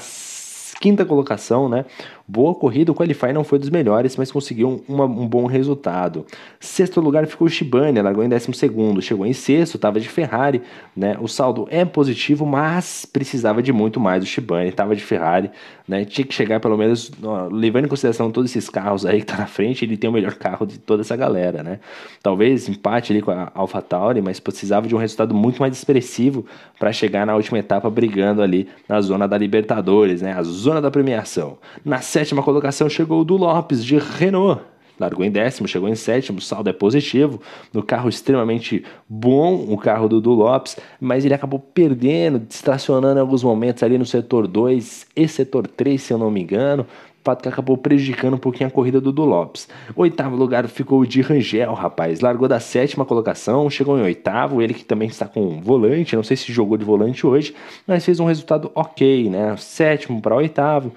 quinta 0.80 1.06
colocação, 1.06 1.70
né? 1.70 1.86
Boa 2.28 2.56
corrida, 2.56 2.92
o 2.92 2.96
Qualify 2.96 3.32
não 3.32 3.44
foi 3.44 3.60
dos 3.60 3.70
melhores, 3.70 4.18
mas 4.18 4.32
conseguiu 4.32 4.84
um, 4.90 5.28
bom 5.28 5.46
resultado. 5.46 6.26
Sexto 6.60 7.00
lugar 7.00 7.28
ficou 7.28 7.46
o 7.46 7.50
Shibane, 7.50 8.02
largou 8.02 8.24
em 8.24 8.30
décimo 8.30 8.56
segundo, 8.56 9.00
chegou 9.00 9.28
em 9.28 9.34
sexto, 9.34 9.76
estava 9.76 10.00
de 10.00 10.10
Ferrari, 10.10 10.60
né? 10.98 11.16
O 11.22 11.28
saldo 11.28 11.68
é 11.70 11.86
positivo, 11.86 12.44
mas 12.44 13.06
precisava 13.06 13.62
de 13.62 13.72
muito 13.72 14.00
mais 14.00 14.24
o 14.24 14.26
Shibane, 14.26 14.70
estava 14.70 14.96
de 14.96 15.04
Ferrari, 15.04 15.52
né? 15.88 16.04
Tinha 16.04 16.26
que 16.26 16.34
chegar 16.34 16.60
pelo 16.60 16.76
menos, 16.76 17.12
ó, 17.22 17.48
levando 17.52 17.86
em 17.86 17.88
consideração 17.88 18.32
todos 18.32 18.50
esses 18.50 18.72
carros 18.72 19.06
aí 19.06 19.20
que 19.20 19.28
tá 19.28 19.38
na 19.38 19.46
frente, 19.46 19.86
ele 19.86 19.96
tem 19.96 20.10
o 20.10 20.14
melhor 20.14 20.34
carro 20.34 20.66
de 20.66 20.80
toda 20.80 21.02
essa 21.02 21.16
galera, 21.16 21.62
né? 21.62 21.80
Talvez 22.24 22.68
empate 22.68 23.14
ali 23.14 23.22
com 23.22 23.30
a 23.30 23.52
AlphaTauri, 23.54 24.24
mas 24.24 24.40
precisava 24.40 24.88
de 24.88 24.96
um 24.96 24.98
resultado 24.98 25.36
muito 25.36 25.60
mais 25.60 25.78
expressivo 25.78 26.44
para 26.80 26.92
chegar 26.92 27.24
na 27.28 27.36
última 27.36 27.60
etapa 27.60 27.88
brigando 27.88 28.42
ali 28.42 28.68
na 28.90 29.00
zona 29.00 29.28
da 29.28 29.38
Libertadores, 29.38 30.24
né? 30.24 30.34
A 30.34 30.42
zona 30.42 30.82
da 30.82 30.90
premiação. 30.90 31.60
Na 31.84 32.02
sétima 32.16 32.42
colocação 32.42 32.88
chegou 32.88 33.20
o 33.20 33.26
do 33.26 33.36
Lopes, 33.36 33.84
de 33.84 33.98
Renault. 33.98 34.62
Largou 34.98 35.26
em 35.26 35.30
décimo, 35.30 35.68
chegou 35.68 35.90
em 35.90 35.96
sétimo, 35.96 36.38
o 36.38 36.42
saldo 36.42 36.70
é 36.70 36.72
positivo. 36.72 37.42
No 37.74 37.84
carro 37.84 38.08
extremamente 38.08 38.86
bom, 39.10 39.66
o 39.68 39.78
carro 39.78 40.08
do, 40.08 40.22
do 40.22 40.32
Lopes, 40.32 40.78
mas 40.98 41.26
ele 41.26 41.34
acabou 41.34 41.60
perdendo, 41.60 42.40
distracionando 42.40 43.20
em 43.20 43.22
alguns 43.22 43.44
momentos 43.44 43.84
ali 43.84 43.98
no 43.98 44.06
setor 44.06 44.48
2 44.48 45.08
e 45.14 45.28
setor 45.28 45.68
3, 45.68 46.02
se 46.02 46.14
eu 46.14 46.18
não 46.18 46.32
me 46.32 46.42
engano 46.42 46.88
fato 47.22 47.42
que 47.42 47.50
acabou 47.50 47.76
prejudicando 47.76 48.36
um 48.36 48.38
pouquinho 48.38 48.68
a 48.68 48.72
corrida 48.72 49.02
do 49.02 49.12
do 49.12 49.26
Lopes. 49.26 49.68
Oitavo 49.96 50.36
lugar 50.36 50.68
ficou 50.68 51.00
o 51.00 51.08
de 51.08 51.22
Rangel, 51.22 51.74
rapaz. 51.74 52.20
Largou 52.20 52.48
da 52.48 52.60
sétima 52.60 53.04
colocação, 53.04 53.68
chegou 53.68 53.98
em 53.98 54.04
oitavo. 54.04 54.62
Ele 54.62 54.76
que 54.76 54.86
também 54.86 55.08
está 55.08 55.28
com 55.28 55.60
volante, 55.60 56.16
não 56.16 56.22
sei 56.22 56.38
se 56.38 56.54
jogou 56.54 56.78
de 56.78 56.86
volante 56.86 57.26
hoje, 57.26 57.56
mas 57.88 58.06
fez 58.06 58.20
um 58.20 58.26
resultado 58.26 58.72
ok, 58.76 59.28
né? 59.28 59.58
Sétimo 59.58 60.22
para 60.22 60.36
oitavo. 60.36 60.94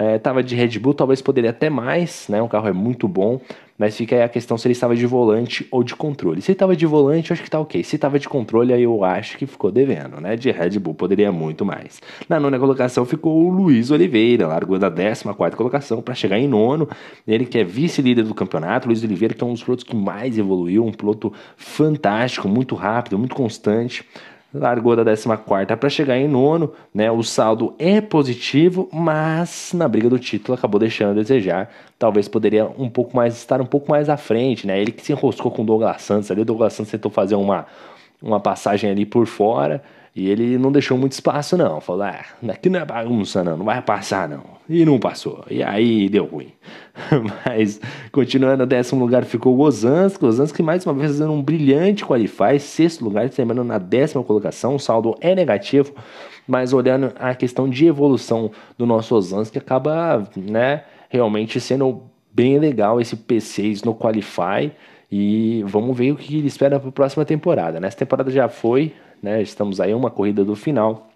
É, 0.00 0.18
tava 0.18 0.42
de 0.42 0.54
Red 0.54 0.78
Bull, 0.78 0.94
talvez 0.94 1.20
poderia 1.20 1.50
até 1.50 1.68
mais, 1.68 2.24
né? 2.26 2.40
O 2.40 2.48
carro 2.48 2.66
é 2.66 2.72
muito 2.72 3.06
bom, 3.06 3.38
mas 3.76 3.94
fica 3.94 4.16
aí 4.16 4.22
a 4.22 4.30
questão 4.30 4.56
se 4.56 4.66
ele 4.66 4.72
estava 4.72 4.96
de 4.96 5.04
volante 5.04 5.68
ou 5.70 5.84
de 5.84 5.94
controle. 5.94 6.40
Se 6.40 6.52
estava 6.52 6.74
de 6.74 6.86
volante, 6.86 7.30
eu 7.30 7.34
acho 7.34 7.42
que 7.42 7.50
tá 7.50 7.60
ok. 7.60 7.84
Se 7.84 7.96
estava 7.96 8.18
de 8.18 8.26
controle, 8.26 8.72
aí 8.72 8.82
eu 8.82 9.04
acho 9.04 9.36
que 9.36 9.46
ficou 9.46 9.70
devendo, 9.70 10.18
né? 10.18 10.36
De 10.36 10.50
Red 10.50 10.78
Bull 10.78 10.94
poderia 10.94 11.30
muito 11.30 11.66
mais. 11.66 12.00
Na 12.26 12.40
nona 12.40 12.58
colocação 12.58 13.04
ficou 13.04 13.44
o 13.44 13.50
Luiz 13.50 13.90
Oliveira, 13.90 14.46
largou 14.46 14.78
da 14.78 14.90
14 14.90 15.22
quarta 15.34 15.54
colocação 15.54 16.00
para 16.00 16.14
chegar 16.14 16.38
em 16.38 16.48
nono. 16.48 16.88
Ele 17.28 17.44
que 17.44 17.58
é 17.58 17.64
vice-líder 17.64 18.24
do 18.24 18.34
campeonato, 18.34 18.88
Luiz 18.88 19.04
Oliveira 19.04 19.34
que 19.34 19.44
é 19.44 19.46
um 19.46 19.52
dos 19.52 19.62
pilotos 19.62 19.84
que 19.84 19.94
mais 19.94 20.38
evoluiu, 20.38 20.82
um 20.82 20.92
piloto 20.92 21.30
fantástico, 21.58 22.48
muito 22.48 22.74
rápido, 22.74 23.18
muito 23.18 23.34
constante 23.34 24.02
largou 24.52 24.96
da 24.96 25.04
14 25.04 25.76
para 25.78 25.88
chegar 25.88 26.18
em 26.18 26.28
nono, 26.28 26.72
né? 26.94 27.10
O 27.10 27.22
saldo 27.22 27.74
é 27.78 28.00
positivo, 28.00 28.88
mas 28.92 29.72
na 29.74 29.86
briga 29.86 30.08
do 30.08 30.18
título 30.18 30.56
acabou 30.56 30.78
deixando 30.78 31.12
a 31.12 31.14
desejar. 31.14 31.70
Talvez 31.98 32.28
poderia 32.28 32.66
um 32.78 32.88
pouco 32.88 33.16
mais 33.16 33.36
estar 33.36 33.60
um 33.60 33.66
pouco 33.66 33.90
mais 33.90 34.08
à 34.08 34.16
frente, 34.16 34.66
né? 34.66 34.80
Ele 34.80 34.92
que 34.92 35.02
se 35.02 35.12
enroscou 35.12 35.50
com 35.50 35.62
o 35.62 35.64
Douglas 35.64 36.02
Santos 36.02 36.30
ali, 36.30 36.40
o 36.40 36.44
Douglas 36.44 36.72
Santos 36.72 36.90
tentou 36.90 37.10
fazer 37.10 37.36
uma 37.36 37.66
uma 38.22 38.40
passagem 38.40 38.90
ali 38.90 39.06
por 39.06 39.26
fora 39.26 39.82
e 40.14 40.28
ele 40.28 40.58
não 40.58 40.72
deixou 40.72 40.98
muito 40.98 41.12
espaço, 41.12 41.56
não. 41.56 41.80
Falou: 41.80 42.02
ah, 42.02 42.24
aqui 42.48 42.68
não 42.68 42.80
é 42.80 42.84
bagunça, 42.84 43.44
não, 43.44 43.56
não 43.56 43.64
vai 43.64 43.80
passar, 43.80 44.28
não. 44.28 44.42
E 44.68 44.84
não 44.84 44.98
passou. 44.98 45.44
E 45.48 45.62
aí 45.62 46.08
deu 46.08 46.24
ruim. 46.24 46.52
Mas, 47.46 47.80
continuando, 48.10 48.66
décimo 48.66 49.00
lugar 49.00 49.24
ficou. 49.24 49.56
O 49.56 49.60
Ozanski, 49.60 50.62
mais 50.62 50.84
uma 50.84 50.94
vez, 50.94 51.12
fazendo 51.12 51.32
um 51.32 51.42
brilhante 51.42 52.04
qualify. 52.04 52.58
Sexto 52.58 53.04
lugar, 53.04 53.28
terminando 53.30 53.66
na 53.66 53.78
décima 53.78 54.24
colocação. 54.24 54.74
O 54.74 54.80
saldo 54.80 55.14
é 55.20 55.34
negativo. 55.34 55.94
Mas 56.46 56.72
olhando 56.72 57.12
a 57.18 57.34
questão 57.34 57.68
de 57.68 57.86
evolução 57.86 58.50
do 58.76 58.84
nosso 58.84 59.14
Ozanski, 59.14 59.58
acaba, 59.58 60.28
né, 60.36 60.84
realmente 61.08 61.60
sendo 61.60 62.02
bem 62.32 62.58
legal 62.58 63.00
esse 63.00 63.16
P6 63.16 63.84
no 63.84 63.94
qualify. 63.94 64.72
E 65.10 65.62
vamos 65.66 65.96
ver 65.96 66.12
o 66.12 66.16
que 66.16 66.36
ele 66.36 66.46
espera 66.46 66.78
para 66.78 66.88
a 66.88 66.92
próxima 66.92 67.24
temporada. 67.24 67.80
Nessa 67.80 67.96
temporada 67.96 68.30
já 68.30 68.48
foi, 68.48 68.92
né? 69.22 69.42
Estamos 69.42 69.80
aí 69.80 69.92
uma 69.92 70.10
corrida 70.10 70.44
do 70.44 70.54
final. 70.54 71.08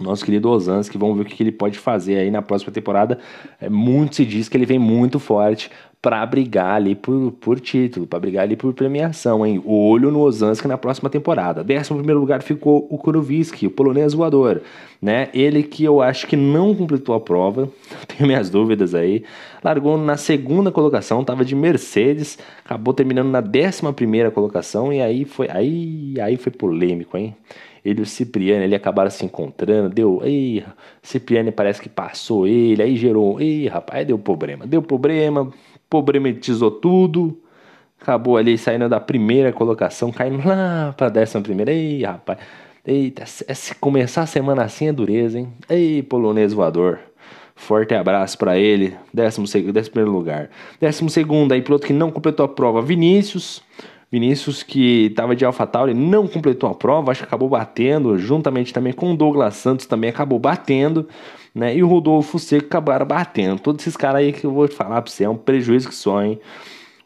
Nosso 0.00 0.24
querido 0.24 0.48
Osansky, 0.48 0.96
vamos 0.96 1.16
ver 1.18 1.22
o 1.22 1.24
que 1.26 1.42
ele 1.42 1.52
pode 1.52 1.78
fazer 1.78 2.16
aí 2.16 2.30
na 2.30 2.40
próxima 2.40 2.72
temporada. 2.72 3.18
É, 3.60 3.68
muito 3.68 4.16
se 4.16 4.24
diz 4.24 4.48
que 4.48 4.56
ele 4.56 4.64
vem 4.64 4.78
muito 4.78 5.18
forte 5.18 5.70
para 6.02 6.24
brigar 6.24 6.76
ali 6.76 6.94
por, 6.94 7.30
por 7.32 7.60
título, 7.60 8.06
para 8.06 8.18
brigar 8.18 8.44
ali 8.44 8.56
por 8.56 8.72
premiação, 8.72 9.44
hein? 9.44 9.62
Olho 9.66 10.10
no 10.10 10.20
Osansky 10.20 10.66
na 10.66 10.78
próxima 10.78 11.10
temporada. 11.10 11.62
Décimo 11.62 11.98
primeiro 11.98 12.20
lugar 12.20 12.42
ficou 12.42 12.86
o 12.90 12.96
Kuroviski, 12.96 13.66
o 13.66 13.70
polonês 13.70 14.14
voador, 14.14 14.62
né? 15.00 15.28
Ele 15.34 15.62
que 15.62 15.84
eu 15.84 16.00
acho 16.00 16.26
que 16.26 16.36
não 16.36 16.74
completou 16.74 17.14
a 17.14 17.20
prova, 17.20 17.68
tenho 18.08 18.26
minhas 18.26 18.48
dúvidas 18.48 18.94
aí. 18.94 19.24
Largou 19.62 19.98
na 19.98 20.16
segunda 20.16 20.72
colocação, 20.72 21.20
estava 21.20 21.44
de 21.44 21.54
Mercedes, 21.54 22.38
acabou 22.64 22.94
terminando 22.94 23.28
na 23.28 23.42
décima 23.42 23.92
primeira 23.92 24.30
colocação 24.30 24.90
e 24.90 25.02
aí 25.02 25.26
foi 25.26 25.48
aí 25.50 26.14
aí 26.18 26.36
foi 26.38 26.50
polêmico, 26.50 27.18
hein? 27.18 27.36
ele 27.84 28.00
e 28.00 28.02
o 28.02 28.06
Cipriani 28.06 28.64
ele 28.64 28.74
acabaram 28.74 29.10
se 29.10 29.24
encontrando, 29.24 29.88
deu, 29.88 30.20
ei, 30.22 30.64
Cipriani 31.02 31.50
parece 31.50 31.80
que 31.80 31.88
passou 31.88 32.46
ele, 32.46 32.82
aí 32.82 32.96
gerou, 32.96 33.40
ei, 33.40 33.66
rapaz, 33.68 34.06
deu 34.06 34.18
problema, 34.18 34.66
deu 34.66 34.82
problema, 34.82 35.50
problematizou 35.90 36.70
tudo, 36.70 37.38
acabou 38.00 38.36
ali 38.36 38.56
saindo 38.56 38.88
da 38.88 39.00
primeira 39.00 39.52
colocação, 39.52 40.12
caindo 40.12 40.46
lá 40.46 40.94
para 40.96 41.08
décima 41.08 41.42
primeira, 41.42 41.72
ei, 41.72 42.02
rapaz, 42.04 42.38
eita, 42.86 43.26
se 43.26 43.74
começar 43.74 44.22
a 44.22 44.26
semana 44.26 44.62
assim 44.62 44.88
é 44.88 44.92
dureza, 44.92 45.38
hein, 45.38 45.52
ei, 45.68 46.02
polonês 46.02 46.52
voador. 46.52 47.00
Forte 47.54 47.94
abraço 47.94 48.38
para 48.38 48.56
ele. 48.56 48.96
Décimo, 49.12 49.46
décimo 49.46 49.92
primeiro 49.92 50.10
lugar. 50.10 50.48
Décimo 50.80 51.10
segundo, 51.10 51.52
aí 51.52 51.60
piloto 51.60 51.86
que 51.86 51.92
não 51.92 52.10
completou 52.10 52.46
a 52.46 52.48
prova, 52.48 52.80
Vinícius. 52.80 53.62
Vinícius, 54.10 54.62
que 54.62 55.06
estava 55.06 55.36
de 55.36 55.44
AlphaTauri, 55.44 55.92
não 55.92 56.26
completou 56.26 56.70
a 56.70 56.74
prova, 56.74 57.12
acho 57.12 57.20
que 57.20 57.26
acabou 57.26 57.50
batendo, 57.50 58.18
juntamente 58.18 58.72
também 58.72 58.92
com 58.92 59.12
o 59.12 59.16
Douglas 59.16 59.54
Santos, 59.54 59.86
também 59.86 60.08
acabou 60.10 60.38
batendo, 60.38 61.06
né? 61.54 61.74
E 61.74 61.82
o 61.82 61.88
Rodolfo 61.88 62.38
Seco 62.38 62.66
acabaram 62.66 63.06
batendo. 63.06 63.60
Todos 63.60 63.82
esses 63.82 63.96
caras 63.96 64.20
aí 64.20 64.32
que 64.32 64.44
eu 64.44 64.52
vou 64.52 64.68
falar 64.68 65.02
para 65.02 65.10
você, 65.10 65.24
é 65.24 65.28
um 65.28 65.36
prejuízo 65.36 65.88
que 65.88 65.94
só, 65.94 66.22
hein? 66.22 66.40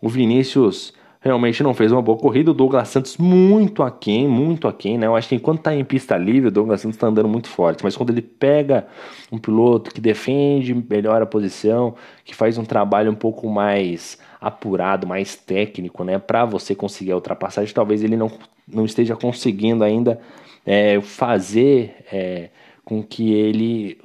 O 0.00 0.08
Vinícius 0.08 0.92
realmente 1.24 1.62
não 1.62 1.72
fez 1.72 1.90
uma 1.90 2.02
boa 2.02 2.18
corrida. 2.18 2.50
O 2.50 2.54
Douglas 2.54 2.88
Santos 2.88 3.16
muito 3.16 3.82
aquém, 3.82 4.28
muito 4.28 4.68
aquém, 4.68 4.98
né? 4.98 5.06
Eu 5.06 5.16
acho 5.16 5.28
que 5.30 5.34
enquanto 5.34 5.62
tá 5.62 5.74
em 5.74 5.82
pista 5.82 6.18
livre, 6.18 6.48
o 6.48 6.52
Douglas 6.52 6.82
Santos 6.82 6.98
tá 6.98 7.06
andando 7.06 7.28
muito 7.28 7.48
forte. 7.48 7.82
Mas 7.82 7.96
quando 7.96 8.10
ele 8.10 8.20
pega 8.20 8.86
um 9.32 9.38
piloto 9.38 9.90
que 9.90 10.02
defende, 10.02 10.74
melhora 10.74 11.24
a 11.24 11.26
posição, 11.26 11.94
que 12.24 12.34
faz 12.34 12.58
um 12.58 12.64
trabalho 12.64 13.10
um 13.10 13.14
pouco 13.14 13.48
mais 13.48 14.18
apurado, 14.38 15.06
mais 15.06 15.34
técnico, 15.34 16.04
né, 16.04 16.18
para 16.18 16.44
você 16.44 16.74
conseguir 16.74 17.12
a 17.12 17.14
ultrapassagem, 17.14 17.74
talvez 17.74 18.04
ele 18.04 18.14
não, 18.14 18.30
não 18.68 18.84
esteja 18.84 19.16
conseguindo 19.16 19.82
ainda 19.82 20.20
é, 20.66 21.00
fazer 21.00 22.04
é, 22.12 22.50
com 22.84 23.02
que 23.02 23.32
ele 23.32 23.98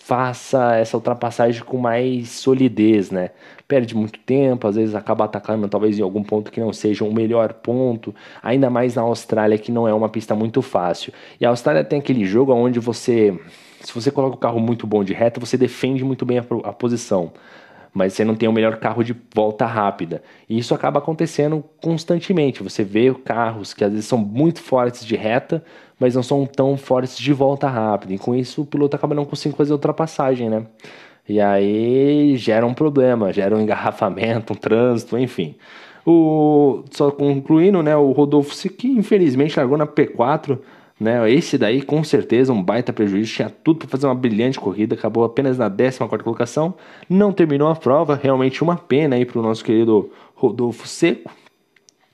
faça 0.00 0.76
essa 0.76 0.96
ultrapassagem 0.96 1.62
com 1.62 1.76
mais 1.76 2.30
solidez, 2.30 3.10
né? 3.10 3.30
Perde 3.66 3.94
muito 3.94 4.18
tempo, 4.20 4.66
às 4.66 4.76
vezes 4.76 4.94
acaba 4.94 5.24
atacando 5.24 5.68
talvez 5.68 5.98
em 5.98 6.02
algum 6.02 6.22
ponto 6.22 6.50
que 6.50 6.60
não 6.60 6.72
seja 6.72 7.04
o 7.04 7.12
melhor 7.12 7.52
ponto, 7.52 8.14
ainda 8.42 8.70
mais 8.70 8.94
na 8.94 9.02
Austrália 9.02 9.58
que 9.58 9.70
não 9.70 9.86
é 9.86 9.92
uma 9.92 10.08
pista 10.08 10.34
muito 10.34 10.62
fácil. 10.62 11.12
E 11.40 11.44
a 11.44 11.50
Austrália 11.50 11.84
tem 11.84 11.98
aquele 11.98 12.24
jogo 12.24 12.54
onde 12.54 12.80
você, 12.80 13.38
se 13.80 13.92
você 13.92 14.10
coloca 14.10 14.36
o 14.36 14.38
carro 14.38 14.58
muito 14.58 14.86
bom 14.86 15.04
de 15.04 15.12
reta, 15.12 15.38
você 15.38 15.58
defende 15.58 16.02
muito 16.02 16.24
bem 16.24 16.38
a, 16.38 16.44
a 16.64 16.72
posição 16.72 17.32
mas 17.92 18.12
você 18.12 18.24
não 18.24 18.34
tem 18.34 18.48
o 18.48 18.52
melhor 18.52 18.76
carro 18.76 19.02
de 19.02 19.14
volta 19.34 19.66
rápida. 19.66 20.22
E 20.48 20.58
isso 20.58 20.74
acaba 20.74 20.98
acontecendo 20.98 21.64
constantemente. 21.82 22.62
Você 22.62 22.84
vê 22.84 23.12
carros 23.14 23.74
que 23.74 23.84
às 23.84 23.90
vezes 23.90 24.06
são 24.06 24.18
muito 24.18 24.60
fortes 24.60 25.04
de 25.04 25.16
reta, 25.16 25.64
mas 25.98 26.14
não 26.14 26.22
são 26.22 26.46
tão 26.46 26.76
fortes 26.76 27.18
de 27.18 27.32
volta 27.32 27.68
rápida. 27.68 28.14
E 28.14 28.18
com 28.18 28.34
isso 28.34 28.62
o 28.62 28.66
piloto 28.66 28.96
acaba 28.96 29.14
não 29.14 29.24
conseguindo 29.24 29.56
fazer 29.56 29.72
ultrapassagem, 29.72 30.48
né? 30.48 30.66
E 31.28 31.40
aí 31.40 32.36
gera 32.36 32.64
um 32.66 32.72
problema, 32.72 33.32
gera 33.32 33.54
um 33.54 33.60
engarrafamento, 33.60 34.54
um 34.54 34.56
trânsito, 34.56 35.18
enfim. 35.18 35.54
O, 36.06 36.84
só 36.90 37.10
concluindo, 37.10 37.82
né, 37.82 37.94
o 37.94 38.12
Rodolfo 38.12 38.54
que 38.70 38.88
infelizmente 38.88 39.58
largou 39.58 39.76
na 39.76 39.86
P4 39.86 40.58
né? 40.98 41.30
Esse 41.30 41.56
daí, 41.56 41.80
com 41.80 42.02
certeza, 42.02 42.52
um 42.52 42.62
baita 42.62 42.92
prejuízo. 42.92 43.32
Tinha 43.32 43.50
tudo 43.50 43.78
para 43.78 43.88
fazer 43.88 44.06
uma 44.06 44.14
brilhante 44.14 44.58
corrida. 44.58 44.94
Acabou 44.94 45.24
apenas 45.24 45.56
na 45.56 45.70
14 45.70 45.98
colocação. 46.22 46.74
Não 47.08 47.32
terminou 47.32 47.68
a 47.68 47.76
prova. 47.76 48.18
Realmente 48.20 48.62
uma 48.62 48.76
pena 48.76 49.16
aí 49.16 49.24
para 49.24 49.38
o 49.38 49.42
nosso 49.42 49.64
querido 49.64 50.10
Rodolfo 50.34 50.88
Seco. 50.88 51.30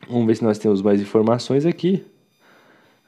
Vamos 0.08 0.26
ver 0.26 0.36
se 0.36 0.44
nós 0.44 0.58
temos 0.58 0.82
mais 0.82 1.00
informações 1.00 1.64
aqui. 1.64 2.04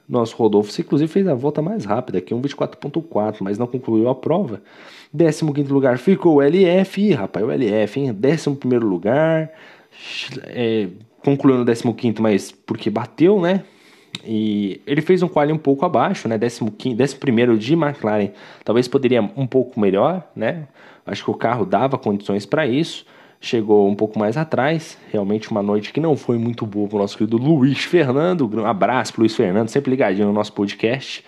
Nosso 0.08 0.36
Rodolfo, 0.36 0.80
inclusive, 0.80 1.10
fez 1.12 1.26
a 1.26 1.34
volta 1.34 1.60
mais 1.60 1.84
rápida 1.84 2.18
aqui, 2.18 2.32
um 2.32 2.40
24.4, 2.40 3.38
mas 3.40 3.58
não 3.58 3.66
concluiu 3.66 4.08
a 4.08 4.14
prova. 4.14 4.62
15 5.12 5.44
lugar 5.64 5.98
ficou 5.98 6.36
o 6.36 6.42
LF, 6.42 7.00
Ih, 7.00 7.12
rapaz, 7.12 7.44
o 7.44 7.50
LF, 7.50 8.00
hein? 8.00 8.16
11 8.16 8.78
lugar, 8.78 9.50
é, 10.44 10.88
concluiu 11.24 11.64
no 11.64 11.94
15, 11.94 12.22
mas 12.22 12.52
porque 12.52 12.88
bateu, 12.88 13.40
né? 13.40 13.64
E 14.24 14.80
ele 14.86 15.00
fez 15.00 15.22
um 15.22 15.28
quali 15.28 15.52
um 15.52 15.58
pouco 15.58 15.84
abaixo, 15.84 16.28
né? 16.28 16.38
15, 16.38 17.16
primeiro 17.16 17.58
de 17.58 17.74
McLaren. 17.74 18.30
Talvez 18.64 18.88
poderia 18.88 19.22
um 19.36 19.46
pouco 19.46 19.78
melhor, 19.78 20.26
né? 20.34 20.66
Acho 21.04 21.24
que 21.24 21.30
o 21.30 21.34
carro 21.34 21.64
dava 21.64 21.96
condições 21.96 22.44
para 22.44 22.66
isso. 22.66 23.06
Chegou 23.40 23.88
um 23.88 23.94
pouco 23.94 24.18
mais 24.18 24.36
atrás. 24.36 24.98
Realmente 25.12 25.50
uma 25.50 25.62
noite 25.62 25.92
que 25.92 26.00
não 26.00 26.16
foi 26.16 26.38
muito 26.38 26.66
boa 26.66 26.88
para 26.88 26.96
o 26.96 27.00
nosso 27.00 27.16
querido 27.16 27.36
Luiz 27.36 27.84
Fernando. 27.84 28.50
Um 28.52 28.66
abraço 28.66 29.12
para 29.12 29.20
Luiz 29.20 29.36
Fernando, 29.36 29.68
sempre 29.68 29.90
ligadinho 29.90 30.26
no 30.26 30.32
nosso 30.32 30.52
podcast. 30.52 31.24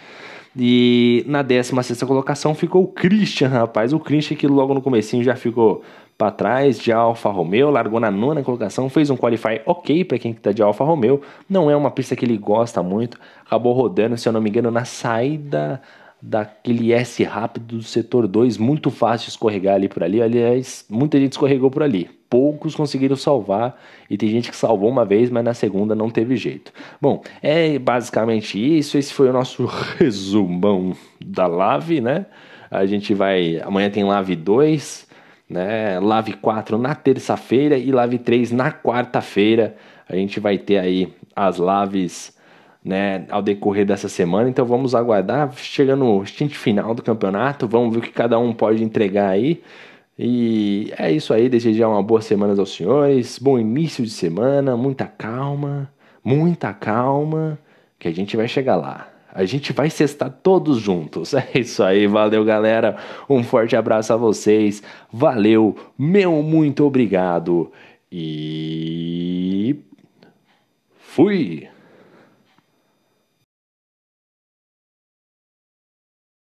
E 0.57 1.23
na 1.27 1.43
16 1.43 2.03
colocação 2.03 2.55
ficou 2.55 2.83
o 2.83 2.89
Christian, 2.89 3.49
rapaz. 3.49 3.93
O 3.93 4.01
Christian 4.01 4.37
que 4.37 4.47
logo 4.47 4.75
no 4.75 4.83
comecinho 4.83 5.23
já 5.23 5.37
ficou 5.37 5.83
para 6.19 6.33
trás 6.33 6.81
de 6.81 6.91
Alfa 6.91 7.31
Romeo, 7.31 7.71
largou 7.71 8.01
na 8.01 8.11
nona 8.11 8.43
colocação, 8.43 8.89
fez 8.91 9.09
um 9.09 9.17
qualify 9.17 9.61
ok 9.65 10.05
para 10.05 10.19
quem 10.19 10.33
está 10.33 10.51
de 10.51 10.61
Alfa 10.61 10.83
Romeo. 10.83 11.23
Não 11.49 11.71
é 11.71 11.77
uma 11.77 11.93
pista 11.93 12.17
que 12.17 12.25
ele 12.25 12.37
gosta 12.37 12.83
muito, 12.83 13.17
acabou 13.47 13.73
rodando, 13.73 14.19
se 14.19 14.29
eu 14.29 14.33
não 14.33 14.41
me 14.41 14.51
engano, 14.51 14.69
na 14.69 14.85
saída 14.85 15.81
daquele 16.21 16.93
S 16.93 17.23
rápido 17.23 17.77
do 17.77 17.83
setor 17.85 18.27
2, 18.27 18.59
muito 18.59 18.91
fácil 18.91 19.29
escorregar 19.29 19.77
ali 19.77 19.89
por 19.89 20.03
ali. 20.03 20.21
Aliás, 20.21 20.85
muita 20.91 21.21
gente 21.21 21.33
escorregou 21.33 21.71
por 21.71 21.85
ali. 21.85 22.11
Poucos 22.29 22.75
conseguiram 22.75 23.15
salvar 23.15 23.81
e 24.11 24.19
tem 24.19 24.29
gente 24.29 24.51
que 24.51 24.57
salvou 24.57 24.91
uma 24.91 25.05
vez, 25.05 25.31
mas 25.31 25.45
na 25.45 25.55
segunda 25.55 25.95
não 25.95 26.11
teve 26.11 26.37
jeito. 26.37 26.73
Bom, 27.01 27.23
é 27.41 27.79
basicamente 27.79 28.59
isso. 28.59 28.99
Esse 28.99 29.15
foi 29.15 29.31
o 29.31 29.33
nosso 29.33 29.67
resumão 29.97 30.95
da 31.25 31.47
Lave, 31.47 32.01
né? 32.01 32.27
A 32.69 32.85
gente 32.85 33.15
vai. 33.15 33.61
Amanhã 33.61 33.89
tem 33.89 34.03
Lave 34.03 34.35
2 34.35 35.08
né? 35.49 35.99
Live 36.01 36.35
4 36.35 36.77
na 36.79 36.95
terça-feira 36.95 37.77
e 37.77 37.91
Live 37.91 38.19
3 38.19 38.53
na 38.53 38.71
quarta-feira. 38.73 39.77
A 40.09 40.15
gente 40.15 40.41
vai 40.41 40.59
ter 40.59 40.79
aí 40.79 41.13
as 41.35 41.59
lives 41.59 42.37
né, 42.85 43.27
ao 43.31 43.43
decorrer 43.43 43.85
dessa 43.85 44.09
semana, 44.09 44.49
então 44.49 44.65
vamos 44.65 44.95
aguardar. 44.95 45.53
Chegando 45.57 46.05
no 46.05 46.27
stint 46.27 46.55
final 46.55 46.95
do 46.95 47.03
campeonato, 47.03 47.67
vamos 47.69 47.93
ver 47.93 48.01
o 48.01 48.03
que 48.03 48.13
cada 48.13 48.39
um 48.39 48.53
pode 48.53 48.83
entregar 48.83 49.29
aí. 49.31 49.63
E 50.19 50.93
é 50.99 51.13
isso 51.13 51.33
aí, 51.33 51.49
desejar 51.49 51.89
uma 51.89 52.03
boa 52.03 52.21
semana 52.21 52.59
aos 52.59 52.75
senhores, 52.75 53.39
bom 53.39 53.59
início 53.59 54.03
de 54.05 54.11
semana, 54.11 54.77
muita 54.77 55.07
calma, 55.07 55.93
muita 56.25 56.73
calma, 56.75 57.59
que 57.99 58.09
a 58.09 58.13
gente 58.13 58.37
vai 58.37 58.49
chegar 58.49 58.77
lá. 58.77 59.09
A 59.33 59.45
gente 59.45 59.73
vai 59.73 59.91
cestar 59.91 60.31
todos 60.43 60.79
juntos. 60.79 61.35
É 61.55 61.61
isso 61.61 61.83
aí, 61.83 62.07
valeu 62.07 62.45
galera. 62.45 62.97
Um 63.29 63.43
forte 63.43 63.77
abraço 63.77 64.13
a 64.13 64.17
vocês. 64.17 64.83
Valeu, 65.13 65.77
meu 65.99 66.43
muito 66.43 66.85
obrigado. 66.85 67.71
E 68.11 69.77
fui. 70.99 71.69